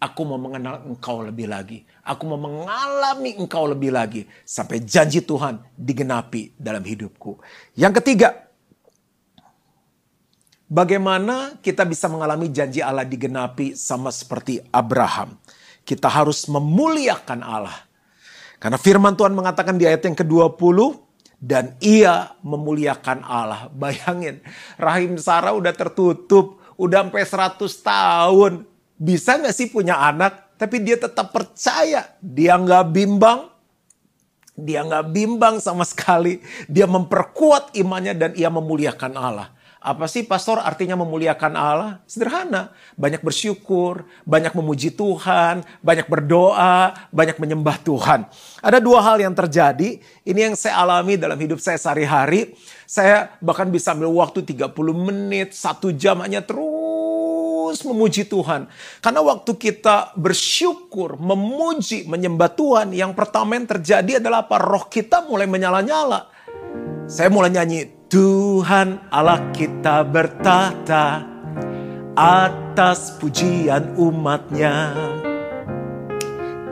aku 0.00 0.20
mau 0.24 0.40
mengenal 0.40 0.88
Engkau 0.88 1.20
lebih 1.20 1.52
lagi. 1.52 1.84
Aku 2.00 2.24
mau 2.24 2.40
mengalami 2.40 3.36
Engkau 3.36 3.68
lebih 3.68 3.92
lagi. 3.92 4.24
Sampai 4.40 4.80
janji 4.80 5.20
Tuhan 5.20 5.60
digenapi 5.76 6.56
dalam 6.56 6.80
hidupku. 6.80 7.36
Yang 7.76 8.00
ketiga, 8.00 8.48
bagaimana 10.64 11.60
kita 11.60 11.84
bisa 11.84 12.08
mengalami 12.08 12.48
janji 12.48 12.80
Allah 12.80 13.04
digenapi 13.04 13.76
sama 13.76 14.08
seperti 14.08 14.64
Abraham. 14.72 15.36
Kita 15.84 16.08
harus 16.08 16.48
memuliakan 16.48 17.44
Allah. 17.44 17.87
Karena 18.58 18.78
firman 18.78 19.14
Tuhan 19.14 19.34
mengatakan 19.34 19.78
di 19.78 19.86
ayat 19.86 20.02
yang 20.02 20.18
ke-20, 20.18 21.08
dan 21.38 21.78
ia 21.78 22.34
memuliakan 22.42 23.22
Allah. 23.22 23.70
Bayangin, 23.80 24.42
rahim 24.76 25.14
Sarah 25.16 25.54
udah 25.54 25.72
tertutup, 25.72 26.58
udah 26.74 27.06
sampai 27.06 27.24
100 27.24 27.62
tahun. 27.86 28.52
Bisa 28.98 29.38
gak 29.38 29.54
sih 29.54 29.70
punya 29.70 29.94
anak? 29.94 30.58
Tapi 30.58 30.82
dia 30.82 30.98
tetap 30.98 31.30
percaya, 31.30 32.18
dia 32.18 32.58
nggak 32.58 32.90
bimbang, 32.90 33.46
dia 34.58 34.82
nggak 34.82 35.14
bimbang 35.14 35.62
sama 35.62 35.86
sekali. 35.86 36.42
Dia 36.66 36.90
memperkuat 36.90 37.78
imannya 37.78 38.18
dan 38.18 38.30
ia 38.34 38.50
memuliakan 38.50 39.14
Allah. 39.14 39.54
Apa 39.78 40.10
sih 40.10 40.26
pastor 40.26 40.58
artinya 40.58 40.98
memuliakan 40.98 41.54
Allah? 41.54 42.02
Sederhana. 42.10 42.74
Banyak 42.98 43.22
bersyukur, 43.22 44.10
banyak 44.26 44.50
memuji 44.50 44.90
Tuhan, 44.90 45.62
banyak 45.78 46.10
berdoa, 46.10 47.06
banyak 47.14 47.38
menyembah 47.38 47.78
Tuhan. 47.86 48.26
Ada 48.58 48.82
dua 48.82 49.06
hal 49.06 49.22
yang 49.22 49.38
terjadi. 49.38 50.02
Ini 50.26 50.50
yang 50.50 50.54
saya 50.58 50.82
alami 50.82 51.14
dalam 51.14 51.38
hidup 51.38 51.62
saya 51.62 51.78
sehari-hari. 51.78 52.58
Saya 52.90 53.30
bahkan 53.38 53.70
bisa 53.70 53.94
ambil 53.94 54.10
waktu 54.18 54.42
30 54.42 54.74
menit, 54.98 55.54
satu 55.54 55.94
jam 55.94 56.26
hanya 56.26 56.42
terus 56.42 57.78
memuji 57.86 58.26
Tuhan. 58.26 58.66
Karena 58.98 59.20
waktu 59.22 59.54
kita 59.54 60.18
bersyukur, 60.18 61.22
memuji, 61.22 62.02
menyembah 62.10 62.50
Tuhan, 62.50 62.90
yang 62.90 63.14
pertama 63.14 63.54
yang 63.54 63.70
terjadi 63.70 64.18
adalah 64.18 64.42
apa? 64.42 64.58
Roh 64.58 64.90
kita 64.90 65.22
mulai 65.22 65.46
menyala-nyala. 65.46 66.34
Saya 67.06 67.30
mulai 67.30 67.54
nyanyi 67.54 67.97
Tuhan 68.08 69.12
Allah 69.12 69.52
kita 69.52 70.00
bertata 70.00 71.28
atas 72.16 73.12
pujian 73.20 74.00
umatnya. 74.00 74.96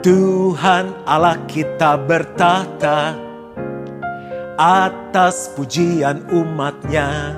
Tuhan 0.01 0.97
Allah 1.05 1.37
kita 1.45 1.93
bertata 2.01 3.13
atas 4.57 5.53
pujian 5.53 6.25
umatnya. 6.33 7.37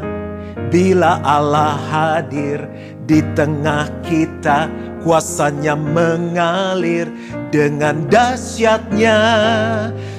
Bila 0.72 1.20
Allah 1.20 1.75
hadir 1.91 2.72
di 3.03 3.20
tengah 3.36 3.84
kita, 4.00 4.72
kuasanya 5.03 5.75
mengalir 5.75 7.12
dengan 7.51 8.08
dahsyatnya. 8.08 9.20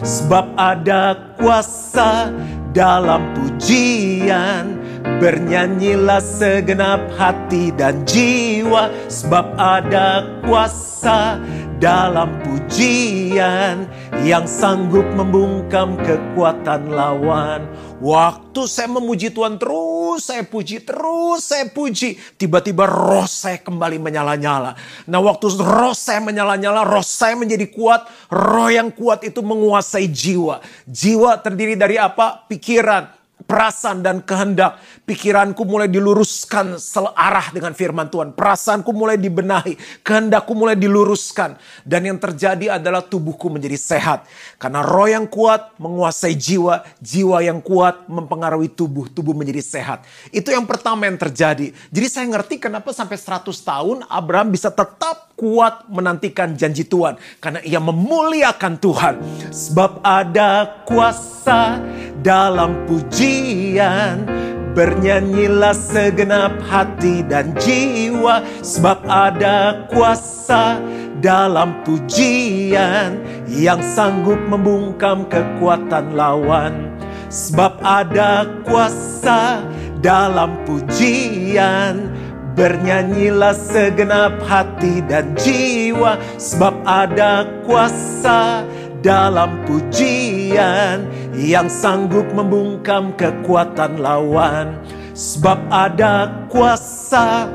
Sebab 0.05 0.53
ada 0.61 1.33
kuasa 1.41 2.29
dalam 2.71 3.35
pujian 3.35 4.79
Bernyanyilah 5.21 6.21
segenap 6.21 7.01
hati 7.17 7.73
dan 7.75 8.05
jiwa 8.05 8.89
Sebab 9.09 9.57
ada 9.57 10.25
kuasa 10.45 11.41
dalam 11.81 12.37
pujian 12.45 13.89
Yang 14.23 14.47
sanggup 14.61 15.09
membungkam 15.17 15.97
kekuatan 16.05 16.93
lawan 16.93 17.65
Waktu 18.01 18.65
saya 18.65 18.89
memuji 18.89 19.29
Tuhan 19.29 19.61
terus 19.61 20.25
saya 20.25 20.41
puji, 20.41 20.81
terus 20.81 21.45
saya 21.45 21.69
puji. 21.69 22.17
Tiba-tiba 22.41 22.89
roh 22.89 23.29
saya 23.29 23.61
kembali 23.61 24.01
menyala-nyala. 24.01 24.73
Nah 25.05 25.21
waktu 25.21 25.53
roh 25.61 25.93
saya 25.93 26.25
menyala-nyala, 26.25 26.89
roh 26.89 27.05
saya 27.05 27.37
menjadi 27.37 27.69
kuat. 27.69 28.09
Roh 28.33 28.73
yang 28.73 28.89
kuat 28.89 29.21
itu 29.29 29.45
menguasai 29.45 30.09
jiwa. 30.09 30.65
Jiwa 30.89 31.45
terdiri 31.45 31.77
dari 31.77 32.01
apa? 32.01 32.49
Pikiran, 32.49 33.20
perasaan 33.51 33.99
dan 34.07 34.23
kehendak. 34.23 34.79
Pikiranku 35.03 35.67
mulai 35.67 35.91
diluruskan 35.91 36.79
searah 36.79 37.51
dengan 37.51 37.75
firman 37.75 38.07
Tuhan. 38.07 38.31
Perasaanku 38.39 38.95
mulai 38.95 39.19
dibenahi. 39.19 39.75
Kehendakku 40.07 40.55
mulai 40.55 40.79
diluruskan. 40.79 41.59
Dan 41.83 42.07
yang 42.07 42.23
terjadi 42.23 42.79
adalah 42.79 43.03
tubuhku 43.03 43.51
menjadi 43.51 43.75
sehat. 43.75 44.31
Karena 44.63 44.87
roh 44.87 45.11
yang 45.11 45.27
kuat 45.27 45.75
menguasai 45.83 46.39
jiwa. 46.39 46.87
Jiwa 47.03 47.43
yang 47.43 47.59
kuat 47.59 48.07
mempengaruhi 48.07 48.71
tubuh. 48.71 49.11
Tubuh 49.11 49.35
menjadi 49.35 49.67
sehat. 49.67 50.07
Itu 50.31 50.55
yang 50.55 50.71
pertama 50.71 51.11
yang 51.11 51.19
terjadi. 51.19 51.75
Jadi 51.91 52.07
saya 52.07 52.31
ngerti 52.31 52.63
kenapa 52.63 52.95
sampai 52.95 53.19
100 53.19 53.51
tahun 53.51 54.07
Abraham 54.07 54.55
bisa 54.55 54.71
tetap 54.71 55.35
kuat 55.35 55.91
menantikan 55.91 56.55
janji 56.55 56.87
Tuhan. 56.87 57.19
Karena 57.43 57.59
ia 57.67 57.83
memuliakan 57.83 58.79
Tuhan. 58.79 59.15
Sebab 59.51 60.07
ada 60.07 60.85
kuasa 60.87 61.83
dalam 62.21 62.87
pujian. 62.87 64.25
Bernyanyilah 64.71 65.75
segenap 65.75 66.63
hati 66.63 67.27
dan 67.27 67.59
jiwa 67.59 68.39
Sebab 68.63 69.03
ada 69.11 69.83
kuasa 69.91 70.79
dalam 71.19 71.83
pujian 71.83 73.19
Yang 73.51 73.83
sanggup 73.99 74.39
membungkam 74.47 75.27
kekuatan 75.27 76.15
lawan. 76.15 76.95
Sebab 77.31 77.83
ada 77.83 78.47
kuasa 78.63 79.67
dalam 79.99 80.55
pujian. 80.63 82.15
Bernyanyilah 82.55 83.55
segenap 83.59 84.39
hati 84.47 85.03
dan 85.03 85.35
jiwa 85.35 86.15
Sebab 86.39 86.75
ada 86.87 87.43
kuasa 87.67 88.63
dalam 89.01 89.65
pujian 89.65 91.09
yang 91.35 91.71
sanggup 91.71 92.27
membungkam 92.35 93.15
kekuatan 93.15 94.03
lawan. 94.03 94.79
Sebab 95.15 95.69
ada 95.69 96.47
kuasa 96.49 97.51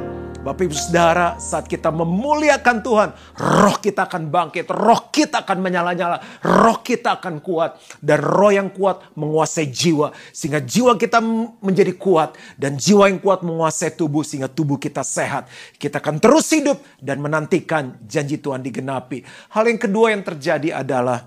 Bapak 0.46 0.70
Ibu 0.70 0.78
Saudara, 0.78 1.42
saat 1.42 1.66
kita 1.66 1.90
memuliakan 1.90 2.86
Tuhan, 2.86 3.10
roh 3.34 3.82
kita 3.82 4.06
akan 4.06 4.30
bangkit, 4.30 4.70
roh 4.70 5.10
kita 5.10 5.42
akan 5.42 5.58
menyala-nyala, 5.58 6.22
roh 6.46 6.86
kita 6.86 7.18
akan 7.18 7.42
kuat. 7.42 7.82
Dan 7.98 8.22
roh 8.22 8.54
yang 8.54 8.70
kuat 8.70 9.10
menguasai 9.18 9.66
jiwa, 9.74 10.14
sehingga 10.30 10.62
jiwa 10.62 11.02
kita 11.02 11.18
menjadi 11.66 11.98
kuat. 11.98 12.38
Dan 12.62 12.78
jiwa 12.78 13.10
yang 13.10 13.18
kuat 13.26 13.42
menguasai 13.42 13.98
tubuh, 13.98 14.22
sehingga 14.22 14.46
tubuh 14.46 14.78
kita 14.78 15.02
sehat. 15.02 15.50
Kita 15.82 15.98
akan 15.98 16.22
terus 16.22 16.46
hidup 16.54 16.78
dan 17.02 17.26
menantikan 17.26 17.98
janji 18.06 18.38
Tuhan 18.38 18.62
digenapi. 18.62 19.26
Hal 19.50 19.66
yang 19.66 19.82
kedua 19.82 20.14
yang 20.14 20.22
terjadi 20.22 20.78
adalah 20.86 21.26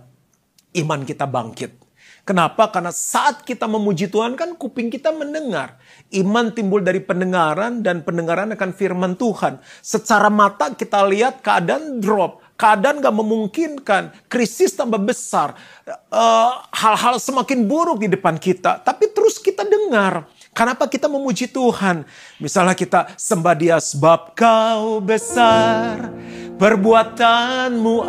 iman 0.79 1.03
kita 1.03 1.27
bangkit. 1.27 1.88
Kenapa? 2.29 2.69
Karena 2.69 2.93
saat 2.93 3.41
kita 3.41 3.65
memuji 3.65 4.05
Tuhan 4.13 4.37
kan 4.37 4.53
kuping 4.53 4.93
kita 4.93 5.09
mendengar. 5.17 5.81
Iman 6.13 6.53
timbul 6.53 6.85
dari 6.85 7.01
pendengaran 7.01 7.81
dan 7.81 8.05
pendengaran 8.05 8.53
akan 8.53 8.77
firman 8.77 9.17
Tuhan. 9.17 9.57
Secara 9.81 10.29
mata 10.29 10.77
kita 10.77 11.09
lihat 11.09 11.41
keadaan 11.41 12.05
drop. 12.05 12.45
Keadaan 12.61 13.01
gak 13.01 13.17
memungkinkan. 13.17 14.29
Krisis 14.29 14.77
tambah 14.77 15.01
besar. 15.01 15.57
Eh, 15.89 16.53
hal-hal 16.77 17.17
uh, 17.17 17.23
semakin 17.23 17.65
buruk 17.65 18.05
di 18.05 18.13
depan 18.13 18.37
kita. 18.37 18.85
Tapi 18.85 19.09
terus 19.09 19.41
kita 19.41 19.65
dengar. 19.65 20.29
Kenapa 20.53 20.85
kita 20.85 21.09
memuji 21.09 21.49
Tuhan? 21.49 22.05
Misalnya 22.45 22.77
kita 22.77 23.09
sembah 23.17 23.57
dia 23.57 23.81
sebab 23.81 24.37
kau 24.37 25.01
besar. 25.01 26.13
Perbuatanmu 26.61 28.05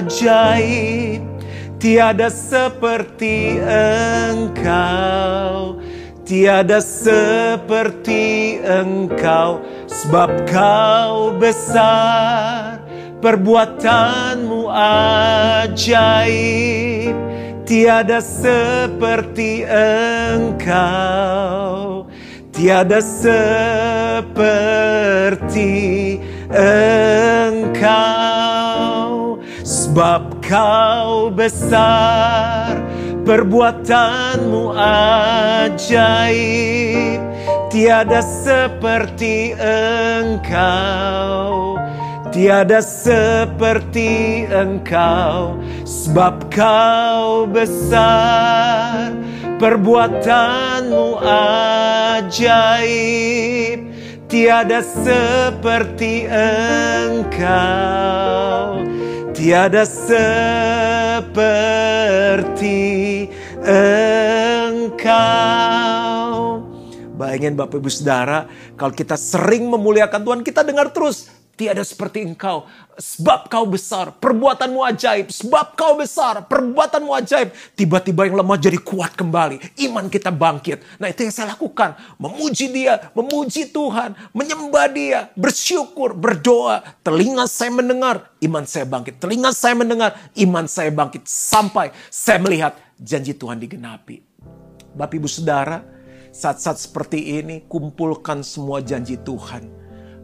ajaib 0.00 1.33
Tiada 1.84 2.32
seperti 2.32 3.60
engkau. 4.32 5.76
Tiada 6.24 6.80
seperti 6.80 8.56
engkau. 8.64 9.60
Sebab 9.84 10.48
kau 10.48 11.36
besar. 11.36 12.80
Perbuatanmu 13.20 14.72
ajaib. 15.60 17.12
Tiada 17.68 18.24
seperti 18.24 19.68
engkau. 20.40 22.08
Tiada 22.48 23.04
seperti 23.04 24.56
engkau. 26.48 28.24
Sebab 29.60 30.33
Kau 30.44 31.32
besar, 31.32 32.76
perbuatanmu 33.24 34.76
ajaib, 35.72 37.16
tiada 37.72 38.20
seperti 38.20 39.56
engkau. 40.20 40.60
Tiada 42.28 42.84
seperti 42.84 44.44
engkau, 44.52 45.56
sebab 45.88 46.52
kau 46.52 47.48
besar, 47.48 49.16
perbuatanmu 49.56 51.24
ajaib, 52.20 53.80
tiada 54.28 54.84
seperti 54.84 56.28
engkau 56.28 58.04
tiada 59.34 59.82
seperti 59.82 61.26
engkau. 64.70 65.34
Bayangin 67.18 67.58
Bapak 67.58 67.82
Ibu 67.82 67.90
Saudara, 67.90 68.46
kalau 68.78 68.94
kita 68.94 69.18
sering 69.18 69.66
memuliakan 69.70 70.22
Tuhan, 70.22 70.40
kita 70.46 70.62
dengar 70.62 70.94
terus, 70.94 71.30
Tiada 71.54 71.86
seperti 71.86 72.26
engkau, 72.26 72.66
sebab 72.98 73.46
kau 73.46 73.62
besar, 73.62 74.10
perbuatanmu 74.18 74.82
ajaib, 74.90 75.30
sebab 75.30 75.78
kau 75.78 75.94
besar, 75.94 76.42
perbuatanmu 76.50 77.14
ajaib. 77.14 77.54
Tiba-tiba 77.78 78.26
yang 78.26 78.42
lemah 78.42 78.58
jadi 78.58 78.74
kuat 78.82 79.14
kembali, 79.14 79.62
iman 79.86 80.10
kita 80.10 80.34
bangkit. 80.34 80.82
Nah 80.98 81.06
itu 81.14 81.22
yang 81.22 81.30
saya 81.30 81.54
lakukan, 81.54 81.94
memuji 82.18 82.74
dia, 82.74 83.10
memuji 83.14 83.70
Tuhan, 83.70 84.18
menyembah 84.34 84.86
dia, 84.90 85.30
bersyukur, 85.38 86.18
berdoa. 86.18 86.82
Telinga 87.06 87.46
saya 87.46 87.70
mendengar, 87.70 88.34
iman 88.42 88.66
saya 88.66 88.82
bangkit. 88.82 89.22
Telinga 89.22 89.54
saya 89.54 89.78
mendengar, 89.78 90.10
iman 90.34 90.66
saya 90.66 90.90
bangkit. 90.90 91.22
Sampai 91.30 91.94
saya 92.10 92.42
melihat 92.42 92.74
janji 92.98 93.30
Tuhan 93.30 93.62
digenapi. 93.62 94.26
Bapak 94.94 95.18
ibu 95.18 95.30
saudara, 95.30 95.82
saat-saat 96.34 96.82
seperti 96.82 97.38
ini 97.38 97.62
kumpulkan 97.70 98.42
semua 98.42 98.82
janji 98.82 99.14
Tuhan. 99.22 99.70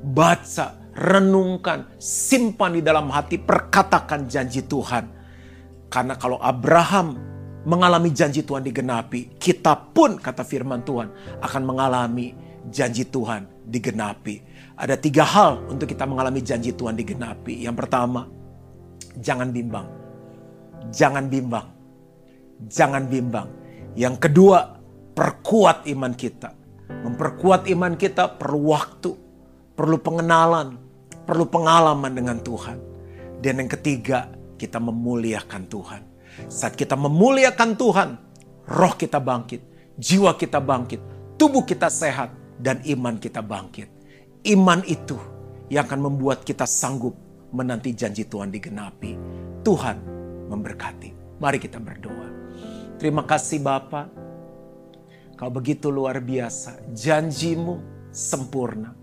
Baca, 0.00 0.79
renungkan, 1.00 1.96
simpan 1.96 2.76
di 2.76 2.82
dalam 2.84 3.08
hati, 3.08 3.40
perkatakan 3.40 4.28
janji 4.28 4.60
Tuhan. 4.68 5.08
Karena 5.88 6.14
kalau 6.20 6.36
Abraham 6.38 7.16
mengalami 7.64 8.12
janji 8.12 8.44
Tuhan 8.44 8.60
digenapi, 8.60 9.40
kita 9.40 9.96
pun 9.96 10.20
kata 10.20 10.44
firman 10.44 10.84
Tuhan 10.84 11.40
akan 11.40 11.62
mengalami 11.64 12.36
janji 12.68 13.08
Tuhan 13.08 13.48
digenapi. 13.64 14.44
Ada 14.76 15.00
tiga 15.00 15.24
hal 15.24 15.64
untuk 15.72 15.88
kita 15.88 16.04
mengalami 16.04 16.44
janji 16.44 16.76
Tuhan 16.76 16.94
digenapi. 16.94 17.64
Yang 17.64 17.76
pertama, 17.80 18.28
jangan 19.18 19.48
bimbang. 19.48 19.88
Jangan 20.92 21.24
bimbang. 21.32 21.66
Jangan 22.68 23.08
bimbang. 23.08 23.48
Yang 23.96 24.16
kedua, 24.28 24.80
Perkuat 25.20 25.84
iman 25.90 26.16
kita. 26.16 26.54
Memperkuat 26.88 27.68
iman 27.70 27.92
kita 27.92 28.40
perlu 28.40 28.72
waktu, 28.72 29.12
perlu 29.76 30.00
pengenalan, 30.00 30.80
perlu 31.30 31.46
pengalaman 31.46 32.10
dengan 32.10 32.42
Tuhan. 32.42 32.78
Dan 33.38 33.62
yang 33.62 33.70
ketiga, 33.70 34.26
kita 34.58 34.82
memuliakan 34.82 35.70
Tuhan. 35.70 36.02
Saat 36.50 36.74
kita 36.74 36.98
memuliakan 36.98 37.78
Tuhan, 37.78 38.10
roh 38.66 38.94
kita 38.98 39.22
bangkit, 39.22 39.94
jiwa 39.94 40.34
kita 40.34 40.58
bangkit, 40.58 40.98
tubuh 41.38 41.62
kita 41.62 41.86
sehat, 41.86 42.34
dan 42.58 42.82
iman 42.82 43.16
kita 43.16 43.40
bangkit. 43.40 43.86
Iman 44.42 44.82
itu 44.84 45.16
yang 45.70 45.86
akan 45.86 46.10
membuat 46.10 46.42
kita 46.42 46.66
sanggup 46.66 47.14
menanti 47.54 47.94
janji 47.94 48.26
Tuhan 48.26 48.50
digenapi. 48.50 49.16
Tuhan 49.62 49.96
memberkati. 50.50 51.38
Mari 51.40 51.56
kita 51.62 51.80
berdoa. 51.80 52.28
Terima 53.00 53.24
kasih 53.24 53.64
Bapak. 53.64 54.12
Kau 55.40 55.48
begitu 55.48 55.88
luar 55.88 56.20
biasa. 56.20 56.92
Janjimu 56.92 57.80
sempurna. 58.12 58.99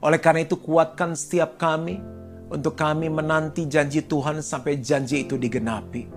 Oleh 0.00 0.16
karena 0.16 0.48
itu 0.48 0.56
kuatkan 0.56 1.12
setiap 1.12 1.60
kami 1.60 2.00
untuk 2.48 2.72
kami 2.72 3.12
menanti 3.12 3.68
janji 3.68 4.00
Tuhan 4.04 4.40
sampai 4.40 4.80
janji 4.80 5.28
itu 5.28 5.36
digenapi. 5.36 6.08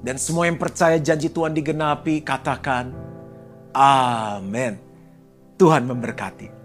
Dan 0.00 0.16
semua 0.16 0.48
yang 0.48 0.56
percaya 0.56 0.96
janji 0.96 1.28
Tuhan 1.28 1.52
digenapi, 1.52 2.24
katakan, 2.24 2.94
Amin. 3.76 4.80
Tuhan 5.60 5.84
memberkati. 5.84 6.59